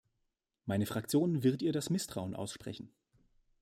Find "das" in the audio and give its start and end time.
1.73-1.91